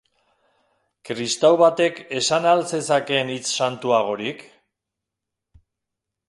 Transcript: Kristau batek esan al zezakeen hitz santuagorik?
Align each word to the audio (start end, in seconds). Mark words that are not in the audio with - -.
Kristau 1.09 1.51
batek 1.61 1.99
esan 2.21 2.47
al 2.53 2.63
zezakeen 2.71 3.29
hitz 3.35 3.45
santuagorik? 3.59 4.43